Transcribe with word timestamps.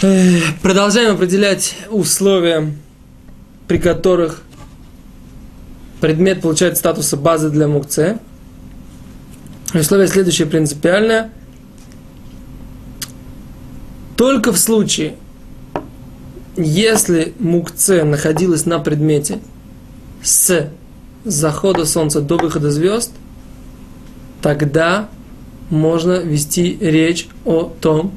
Продолжаем 0.00 1.14
определять 1.14 1.74
условия, 1.88 2.70
при 3.66 3.78
которых 3.78 4.42
предмет 6.02 6.42
получает 6.42 6.76
статус 6.76 7.14
базы 7.14 7.48
для 7.48 7.66
мукце. 7.66 8.18
Условие 9.72 10.06
следующее 10.08 10.46
принципиальное. 10.48 11.30
Только 14.18 14.52
в 14.52 14.58
случае, 14.58 15.16
если 16.58 17.32
мукце 17.38 18.04
находилась 18.04 18.66
на 18.66 18.78
предмете 18.80 19.38
с 20.22 20.68
захода 21.24 21.86
солнца 21.86 22.20
до 22.20 22.36
выхода 22.36 22.70
звезд, 22.70 23.12
тогда 24.42 25.08
можно 25.70 26.20
вести 26.20 26.76
речь 26.82 27.28
о 27.46 27.72
том, 27.80 28.12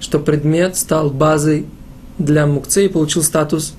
что 0.00 0.18
предмет 0.18 0.76
стал 0.76 1.10
базой 1.10 1.66
для 2.18 2.46
мукце 2.46 2.86
и 2.86 2.88
получил 2.88 3.22
статус 3.22 3.74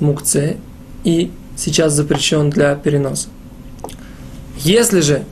мукце 0.00 0.56
и 1.04 1.30
сейчас 1.56 1.94
запрещен 1.94 2.50
для 2.50 2.74
переноса. 2.74 3.28
Если 4.58 5.00
же 5.00 5.24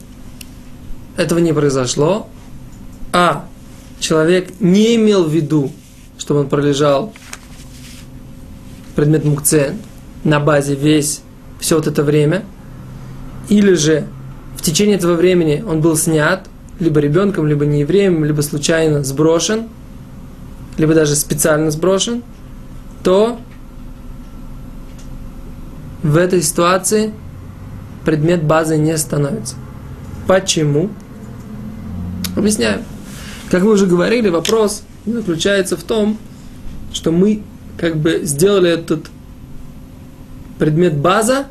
этого 1.17 1.39
не 1.39 1.53
произошло, 1.53 2.27
а 3.11 3.45
человек 3.99 4.53
не 4.59 4.95
имел 4.95 5.25
в 5.25 5.33
виду, 5.33 5.71
чтобы 6.17 6.41
он 6.41 6.49
пролежал 6.49 7.13
предмет 8.95 9.25
мукце 9.25 9.75
на 10.23 10.39
базе 10.39 10.75
весь 10.75 11.21
все 11.59 11.75
вот 11.75 11.87
это 11.87 12.03
время, 12.03 12.43
или 13.49 13.73
же 13.73 14.07
в 14.57 14.61
течение 14.61 14.97
этого 14.97 15.15
времени 15.15 15.63
он 15.65 15.81
был 15.81 15.95
снят, 15.95 16.47
либо 16.79 16.99
ребенком, 16.99 17.47
либо 17.47 17.65
не 17.65 17.81
евреем, 17.81 18.23
либо 18.23 18.41
случайно 18.41 19.03
сброшен, 19.03 19.67
либо 20.79 20.95
даже 20.95 21.15
специально 21.15 21.69
сброшен, 21.71 22.23
то 23.03 23.37
в 26.01 26.15
этой 26.15 26.41
ситуации 26.41 27.13
предмет 28.05 28.43
базы 28.43 28.77
не 28.77 28.97
становится. 28.97 29.55
Почему? 30.25 30.89
Объясняю. 32.37 32.83
Как 33.51 33.63
мы 33.63 33.71
уже 33.71 33.87
говорили, 33.87 34.29
вопрос 34.29 34.83
заключается 35.05 35.75
в 35.75 35.83
том, 35.83 36.17
что 36.93 37.11
мы 37.11 37.43
как 37.77 37.97
бы 37.97 38.21
сделали 38.23 38.71
этот 38.71 39.07
предмет 40.59 40.95
база 40.95 41.47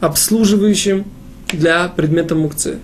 обслуживающим 0.00 1.04
для 1.52 1.86
предмета 1.86 2.34
мукцы. 2.34 2.78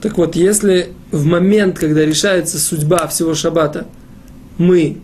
Так 0.00 0.16
вот, 0.16 0.36
если 0.36 0.94
в 1.10 1.26
момент, 1.26 1.78
когда 1.78 2.02
решается 2.02 2.58
судьба 2.58 3.06
всего 3.08 3.34
шаббата, 3.34 3.86
мы 4.58 4.98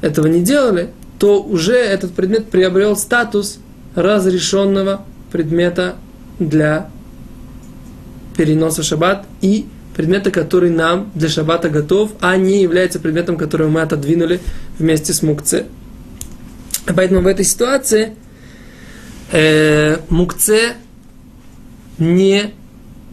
этого 0.00 0.26
не 0.26 0.42
делали, 0.42 0.90
то 1.18 1.42
уже 1.42 1.74
этот 1.74 2.12
предмет 2.14 2.50
приобрел 2.50 2.96
статус 2.96 3.58
разрешенного 3.94 5.04
предмета 5.32 5.96
для 6.38 6.90
переноса 8.36 8.82
шаббат 8.82 9.26
и 9.40 9.66
предмета, 9.96 10.30
который 10.30 10.70
нам 10.70 11.10
для 11.14 11.28
шаббата 11.28 11.68
готов, 11.68 12.12
а 12.20 12.36
не 12.36 12.62
является 12.62 13.00
предметом, 13.00 13.36
который 13.36 13.68
мы 13.68 13.80
отодвинули 13.80 14.40
вместе 14.78 15.12
с 15.12 15.22
мукце. 15.22 15.66
Поэтому 16.94 17.20
в 17.20 17.26
этой 17.26 17.44
ситуации 17.44 18.14
э, 19.32 19.98
мукце 20.08 20.74
не 21.98 22.52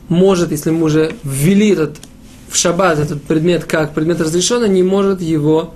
может, 0.08 0.52
если 0.52 0.70
мы 0.70 0.84
уже 0.84 1.16
ввели 1.24 1.70
этот 1.70 1.98
в 2.50 2.56
шаббат 2.56 3.00
этот 3.00 3.24
предмет 3.24 3.66
как 3.66 3.94
предмет 3.94 4.22
разрешенный, 4.22 4.70
не 4.70 4.84
может 4.84 5.22
его 5.22 5.74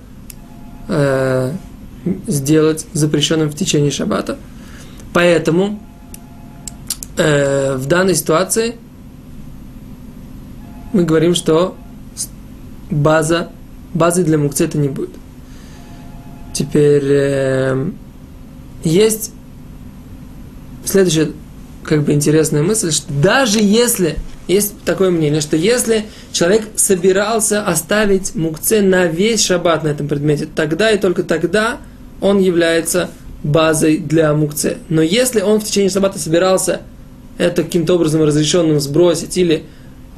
э, 0.88 1.52
сделать 2.28 2.86
запрещенным 2.94 3.50
в 3.50 3.56
течение 3.56 3.92
шаббата. 3.92 4.38
Поэтому 5.14 5.80
э, 7.18 7.76
в 7.76 7.86
данной 7.88 8.16
ситуации 8.16 8.76
мы 10.94 11.04
говорим, 11.04 11.36
что 11.36 11.76
база, 12.90 13.50
базы 13.94 14.24
для 14.24 14.38
мукцы 14.38 14.66
это 14.66 14.78
не 14.78 14.90
будет. 14.90 15.12
Теперь 16.54 17.04
э, 17.06 17.92
есть 18.84 19.34
следующая 20.86 21.32
как 21.84 22.04
бы 22.04 22.14
интересная 22.14 22.64
мысль, 22.64 22.92
что 22.92 23.12
даже 23.14 23.60
если 23.60 24.18
есть 24.54 24.74
такое 24.84 25.12
мнение, 25.12 25.42
что 25.42 25.56
если 25.56 26.06
человек 26.32 26.64
собирался 26.76 27.64
оставить 27.64 28.36
мукце 28.36 28.82
на 28.82 29.06
весь 29.06 29.46
шаббат 29.46 29.84
на 29.84 29.90
этом 29.90 30.08
предмете, 30.08 30.48
тогда 30.54 30.92
и 30.92 30.98
только 30.98 31.24
тогда 31.24 31.78
он 32.20 32.40
является 32.40 33.12
базой 33.44 33.98
для 33.98 34.34
мукце. 34.34 34.78
Но 34.90 35.02
если 35.02 35.42
он 35.42 35.60
в 35.60 35.64
течение 35.64 35.90
шаббата 35.90 36.18
собирался 36.20 36.82
это 37.38 37.64
каким-то 37.64 37.94
образом 37.94 38.24
разрешенным 38.24 38.80
сбросить, 38.80 39.38
или 39.38 39.64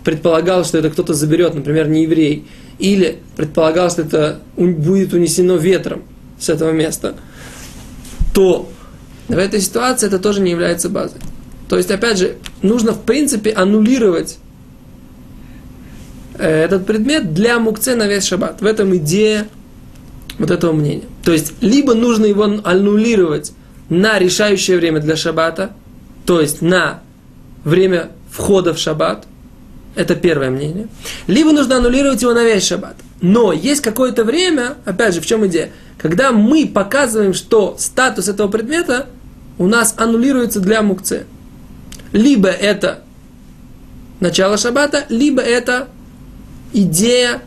предполагал, 0.04 0.64
что 0.64 0.78
это 0.78 0.90
кто-то 0.90 1.14
заберет, 1.14 1.54
например, 1.54 1.88
не 1.88 2.04
еврей, 2.04 2.48
или 2.80 3.20
предполагал, 3.36 3.92
что 3.92 4.02
это 4.02 4.40
будет 4.56 5.14
унесено 5.14 5.58
ветром 5.58 6.04
с 6.40 6.50
этого 6.50 6.72
места, 6.72 7.16
то 8.34 8.70
в 9.28 9.38
этой 9.38 9.60
ситуации 9.60 10.08
это 10.08 10.20
тоже 10.20 10.42
не 10.42 10.52
является 10.52 10.90
базой. 10.90 11.20
То 11.70 11.78
есть, 11.78 11.92
опять 11.92 12.18
же, 12.18 12.38
нужно 12.62 12.94
в 12.94 13.02
принципе 13.02 13.52
аннулировать 13.52 14.38
э, 16.36 16.64
этот 16.66 16.86
предмет 16.86 17.34
для 17.34 17.60
мукце 17.60 17.96
на 17.96 18.08
весь 18.08 18.26
шаббат. 18.26 18.62
В 18.62 18.66
этом 18.66 18.96
идея 18.98 19.48
вот 20.38 20.52
этого 20.52 20.74
мнения. 20.74 21.06
То 21.24 21.32
есть, 21.32 21.54
либо 21.62 21.94
нужно 21.94 22.26
его 22.26 22.44
аннулировать 22.44 23.54
на 23.90 24.18
решающее 24.20 24.78
время 24.78 25.00
для 25.00 25.16
шаббата, 25.16 25.72
то 26.26 26.42
есть 26.42 26.62
на 26.62 27.02
время 27.64 28.10
входа 28.32 28.74
в 28.74 28.78
шаббат, 28.78 29.26
это 29.96 30.16
первое 30.16 30.50
мнение. 30.50 30.88
Либо 31.28 31.52
нужно 31.52 31.78
аннулировать 31.78 32.22
его 32.22 32.34
на 32.34 32.44
весь 32.44 32.66
шаббат. 32.66 32.96
Но 33.20 33.52
есть 33.52 33.82
какое-то 33.82 34.24
время, 34.24 34.76
опять 34.86 35.14
же, 35.14 35.22
в 35.22 35.26
чем 35.26 35.46
идея? 35.48 35.72
Когда 35.98 36.32
мы 36.32 36.68
показываем, 36.68 37.34
что 37.34 37.76
статус 37.78 38.28
этого 38.28 38.48
предмета 38.48 39.08
у 39.58 39.68
нас 39.68 39.94
аннулируется 39.98 40.60
для 40.60 40.82
мукце. 40.82 41.26
Либо 42.12 42.50
это 42.50 43.04
начало 44.20 44.58
шаббата, 44.58 45.06
либо 45.10 45.42
это 45.42 45.88
идея 46.74 47.42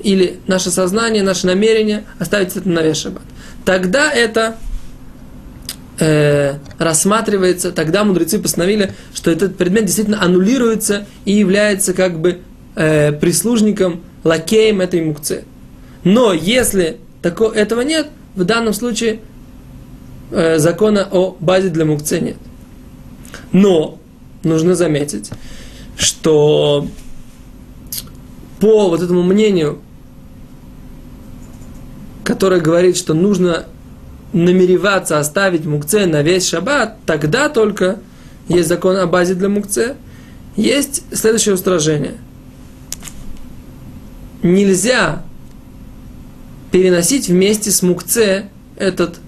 или 0.00 0.40
наше 0.46 0.70
сознание, 0.70 1.22
наше 1.22 1.46
намерение 1.46 2.04
оставить 2.18 2.56
это 2.56 2.68
на 2.68 2.82
весь 2.82 2.96
шаббат. 2.96 3.22
Тогда 3.64 4.10
это 4.10 4.56
э, 5.98 6.54
рассматривается, 6.78 7.72
тогда 7.72 8.04
мудрецы 8.04 8.38
постановили, 8.38 8.94
что 9.14 9.30
этот 9.30 9.56
предмет 9.56 9.84
действительно 9.84 10.22
аннулируется 10.22 11.06
и 11.24 11.32
является 11.32 11.94
как 11.94 12.20
бы 12.20 12.40
э, 12.74 13.12
прислужником, 13.12 14.02
лакеем 14.24 14.80
этой 14.80 15.02
мукцы. 15.02 15.44
Но 16.04 16.32
если 16.32 16.98
тако, 17.20 17.46
этого 17.46 17.82
нет, 17.82 18.08
в 18.34 18.44
данном 18.44 18.72
случае 18.72 19.20
э, 20.30 20.58
закона 20.58 21.06
о 21.10 21.36
базе 21.38 21.68
для 21.68 21.84
мукцы 21.84 22.20
нет. 22.20 22.36
Но 23.52 23.98
нужно 24.44 24.74
заметить, 24.74 25.30
что 25.96 26.86
по 28.60 28.88
вот 28.88 29.02
этому 29.02 29.22
мнению 29.22 29.80
которая 32.24 32.60
говорит, 32.60 32.96
что 32.96 33.14
нужно 33.14 33.66
намереваться 34.32 35.18
оставить 35.18 35.64
мукце 35.64 36.06
на 36.06 36.22
весь 36.22 36.48
шаббат, 36.48 36.96
тогда 37.04 37.48
только 37.48 37.98
есть 38.48 38.68
закон 38.68 38.96
о 38.96 39.06
базе 39.06 39.34
для 39.34 39.48
мукце. 39.48 39.96
Есть 40.56 41.04
следующее 41.12 41.54
устражение. 41.54 42.14
Нельзя 44.42 45.22
переносить 46.70 47.28
вместе 47.28 47.70
с 47.70 47.82
мукце 47.82 48.46
этот 48.76 49.18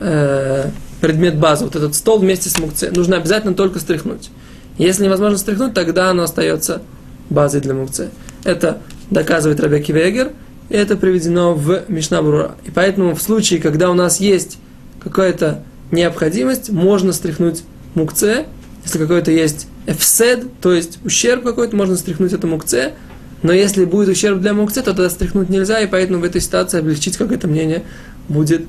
э, 0.00 0.70
предмет 1.00 1.36
базы, 1.36 1.64
вот 1.64 1.76
этот 1.76 1.94
стол 1.94 2.20
вместе 2.20 2.48
с 2.48 2.58
мукце. 2.58 2.90
Нужно 2.94 3.16
обязательно 3.16 3.54
только 3.54 3.80
стряхнуть. 3.80 4.30
Если 4.78 5.04
невозможно 5.04 5.38
стряхнуть, 5.38 5.74
тогда 5.74 6.10
оно 6.10 6.24
остается 6.24 6.82
базой 7.30 7.60
для 7.60 7.74
мукце. 7.74 8.10
Это 8.44 8.78
доказывает 9.10 9.60
Рабеки 9.60 9.92
Вегер– 9.92 10.32
и 10.68 10.74
это 10.74 10.96
приведено 10.96 11.54
в 11.54 11.84
Мишнабрура. 11.88 12.56
И 12.64 12.70
поэтому 12.70 13.14
в 13.14 13.22
случае, 13.22 13.60
когда 13.60 13.90
у 13.90 13.94
нас 13.94 14.20
есть 14.20 14.58
какая-то 15.02 15.62
необходимость, 15.90 16.70
можно 16.70 17.12
стряхнуть 17.12 17.62
мукце, 17.94 18.46
если 18.84 18.98
какой-то 18.98 19.30
есть 19.30 19.66
эфсед, 19.86 20.46
то 20.60 20.72
есть 20.72 20.98
ущерб 21.04 21.44
какой-то, 21.44 21.76
можно 21.76 21.96
стряхнуть 21.96 22.32
это 22.32 22.46
мукце, 22.46 22.92
но 23.42 23.52
если 23.52 23.84
будет 23.84 24.08
ущерб 24.08 24.40
для 24.40 24.54
мукце, 24.54 24.80
то 24.80 24.86
тогда 24.94 25.10
стряхнуть 25.10 25.50
нельзя, 25.50 25.80
и 25.80 25.86
поэтому 25.86 26.20
в 26.20 26.24
этой 26.24 26.40
ситуации 26.40 26.78
облегчить 26.78 27.18
какое-то 27.18 27.46
мнение 27.46 27.82
будет 28.28 28.62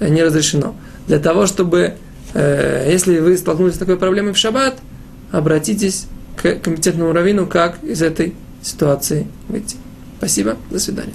э, 0.00 0.08
не 0.08 0.22
разрешено. 0.22 0.74
Для 1.06 1.18
того, 1.18 1.46
чтобы, 1.46 1.94
э, 2.32 2.88
если 2.90 3.18
вы 3.18 3.36
столкнулись 3.36 3.74
с 3.74 3.78
такой 3.78 3.98
проблемой 3.98 4.32
в 4.32 4.38
шаббат, 4.38 4.78
обратитесь 5.30 6.06
к 6.36 6.56
компетентному 6.56 7.12
раввину, 7.12 7.46
как 7.46 7.82
из 7.82 8.02
этой 8.02 8.34
ситуации 8.62 9.26
выйти. 9.48 9.76
Спасибо, 10.18 10.56
до 10.70 10.78
свидания. 10.78 11.14